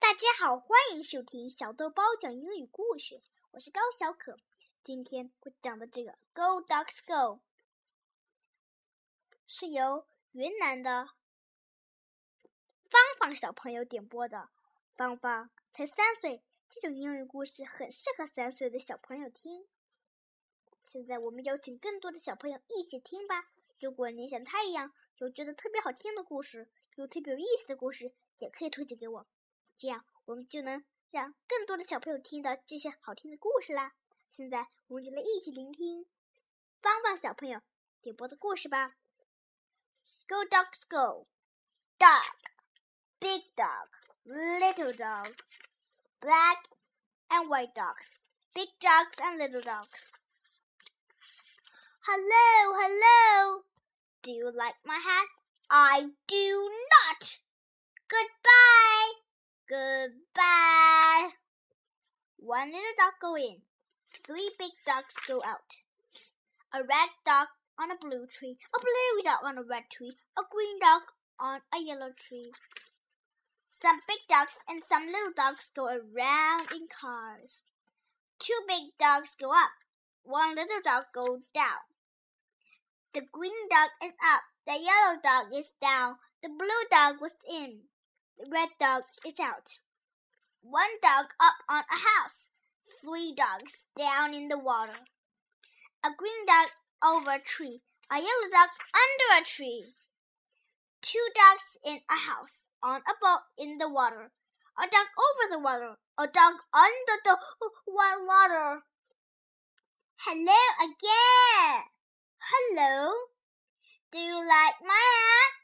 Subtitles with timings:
[0.00, 3.20] 大家好，欢迎收听小豆包讲英语故事，
[3.52, 4.36] 我是高小可。
[4.82, 7.36] 今天我讲的这个《Go Ducks Go》
[9.46, 11.10] 是由云南的
[12.90, 14.48] 芳芳小朋友点播的。
[14.96, 19.68] 芳芳才三岁，这种英语故事很适合三岁的小朋友听。
[20.82, 23.52] 现在我们邀请更多的小朋友一起听吧。
[23.78, 29.26] 如果你像他一样有觉得特别好听的故事，有特别有意思的故事，也可以推荐给我。
[29.78, 33.94] 这样，我们就能让更多的小朋友听到这些好听的故事啦。
[34.28, 36.04] 现在，我们就来一起聆听
[36.82, 37.62] 芳芳小朋友
[38.02, 38.96] 点播的故事吧。
[40.26, 41.28] Go dogs go,
[41.96, 42.34] dog,
[43.20, 43.88] big dog,
[44.24, 45.36] little dog,
[46.20, 46.64] black
[47.28, 48.20] and white dogs,
[48.52, 50.12] big dogs and little dogs.
[52.02, 53.64] Hello, hello.
[54.22, 55.28] Do you like my hat?
[55.68, 57.40] I do not.
[58.08, 58.97] Goodbye.
[59.68, 61.28] Goodbye.
[62.38, 63.60] One little dog go in.
[64.24, 65.76] Three big dogs go out.
[66.72, 67.48] A red dog
[67.78, 68.56] on a blue tree.
[68.74, 70.16] A blue dog on a red tree.
[70.38, 71.02] A green dog
[71.38, 72.50] on a yellow tree.
[73.68, 77.64] Some big dogs and some little dogs go around in cars.
[78.38, 79.72] Two big dogs go up.
[80.22, 81.84] One little dog goes down.
[83.12, 84.44] The green dog is up.
[84.66, 86.16] The yellow dog is down.
[86.42, 87.80] The blue dog was in.
[88.46, 89.78] Red dog is out.
[90.62, 92.50] One dog up on a house.
[93.02, 94.94] Three dogs down in the water.
[96.04, 96.68] A green dog
[97.04, 97.82] over a tree.
[98.12, 99.94] A yellow dog under a tree.
[101.02, 102.68] Two dogs in a house.
[102.80, 104.30] On a boat in the water.
[104.78, 105.96] A dog over the water.
[106.16, 107.36] A dog under the
[107.88, 108.82] water.
[110.18, 111.82] Hello again.
[112.38, 113.12] Hello.
[114.12, 115.54] Do you like my hat?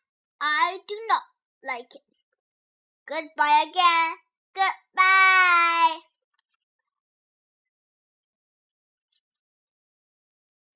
[0.41, 1.23] I do not
[1.63, 2.14] like it.
[3.07, 4.17] Goodbye again.
[4.55, 5.99] Goodbye.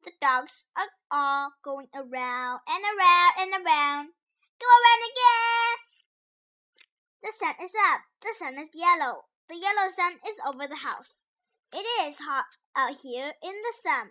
[0.04, 4.08] The dogs are all going around and around and around.
[4.60, 5.76] Go around again.
[7.22, 8.02] The sun is up.
[8.20, 9.24] The sun is yellow.
[9.48, 11.14] The yellow sun is over the house.
[11.72, 12.44] It is hot
[12.76, 14.10] out here in the sun.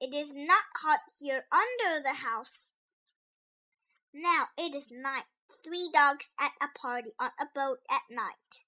[0.00, 2.70] It is not hot here under the house.
[4.14, 5.24] Now it is night
[5.64, 8.64] three dogs at a party on a boat at night.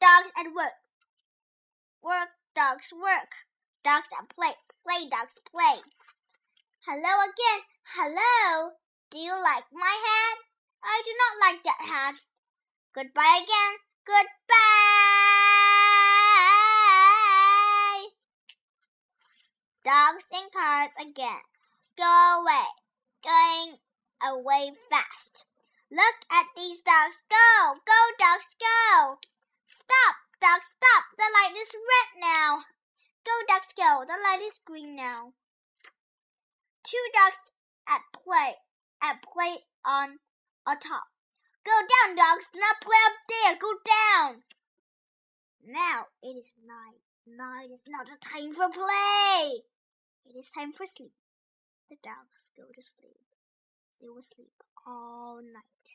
[0.00, 0.78] Dogs at work.
[2.02, 3.46] Work dogs work.
[3.84, 4.54] Dogs at play.
[4.82, 5.82] Play dogs play.
[6.86, 7.64] Hello again.
[7.96, 8.72] Hello.
[9.10, 10.38] Do you like my hat?
[10.82, 12.16] I do not like that hat.
[12.94, 13.78] Goodbye again.
[14.04, 14.34] Goodbye.
[19.84, 21.42] Dogs and cars again.
[21.96, 22.68] Go away.
[23.22, 23.78] Going
[24.22, 25.46] away fast.
[25.90, 27.80] Look at these dogs go!
[27.84, 29.18] Go, dogs, go!
[29.66, 31.04] Stop, dogs, stop!
[31.16, 32.64] The light is red now.
[33.24, 34.04] Go, dogs, go!
[34.06, 35.32] The light is green now.
[36.84, 37.36] Two dogs
[37.88, 38.56] at play,
[39.02, 40.18] at play on
[40.66, 41.08] a top.
[41.64, 42.48] Go down, dogs!
[42.52, 43.56] Do not play up there.
[43.56, 44.42] Go down.
[45.66, 47.00] Now it is night.
[47.26, 49.64] Night is not a time for play.
[50.26, 51.12] It is time for sleep.
[51.88, 53.33] The dogs go to sleep.
[54.00, 54.52] They will sleep
[54.86, 55.86] all night.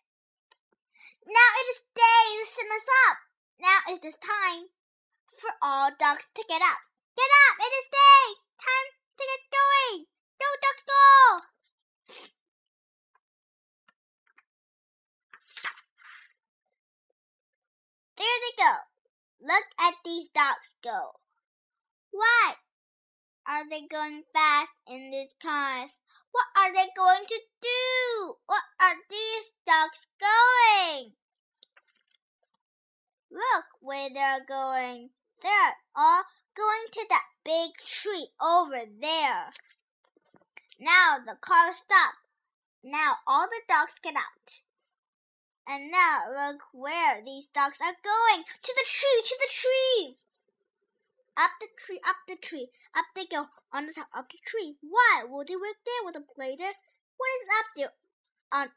[1.25, 3.17] Now it is day, the sun is up.
[3.59, 4.69] Now it is time
[5.29, 6.79] for all dogs to get up.
[7.15, 8.39] Get up, it is day.
[8.57, 10.05] Time to get going.
[10.39, 11.49] Go, dogs, go.
[18.17, 18.73] There they go.
[19.41, 21.19] Look at these dogs go.
[22.11, 22.55] Why
[23.47, 25.91] are they going fast in this cars?
[26.31, 28.35] What are they going to do?
[28.45, 31.13] What are these dogs going?
[33.31, 35.09] Look where they're going.
[35.41, 36.23] They're all
[36.55, 39.51] going to that big tree over there.
[40.79, 42.17] Now the car stops.
[42.83, 44.61] Now all the dogs get out.
[45.67, 48.43] And now look where these dogs are going.
[48.63, 50.17] To the tree, to the tree.
[51.39, 54.75] Up the tree, up the tree, up they go on the top of the tree.
[54.81, 56.75] Why will they work there with a plater?
[57.15, 57.93] What is up there
[58.51, 58.67] on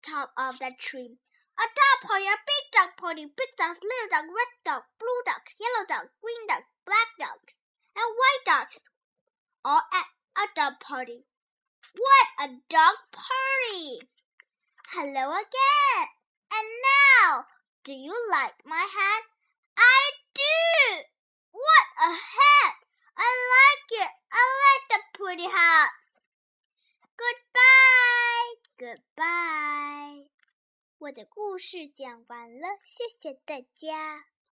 [0.00, 1.20] top of that tree?
[1.60, 5.60] A dog party, a big dog party, big dogs, little dog, red dog, blue dogs,
[5.60, 7.60] yellow dog, green dog, black dogs,
[7.92, 8.80] and white dogs,
[9.62, 10.08] all at
[10.40, 11.28] a dog party.
[11.92, 14.00] What a dog party!
[14.96, 16.08] Hello again!
[16.48, 17.44] And now,
[17.84, 19.24] do you like my hat?
[19.76, 20.17] I
[21.99, 22.75] a hat!
[23.15, 24.11] I like it!
[24.31, 25.91] I like the pretty hat!
[27.15, 28.57] Goodbye!
[28.77, 30.29] Goodbye!
[30.99, 34.33] 我的故事讲完了，谢谢大家。